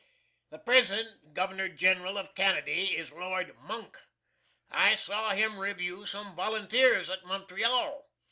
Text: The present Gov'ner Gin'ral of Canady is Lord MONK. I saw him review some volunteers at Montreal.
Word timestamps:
The 0.49 0.57
present 0.57 1.31
Gov'ner 1.35 1.69
Gin'ral 1.69 2.17
of 2.17 2.33
Canady 2.33 2.95
is 2.97 3.11
Lord 3.11 3.55
MONK. 3.59 4.01
I 4.71 4.95
saw 4.95 5.33
him 5.33 5.59
review 5.59 6.07
some 6.07 6.35
volunteers 6.35 7.07
at 7.11 7.23
Montreal. 7.23 8.09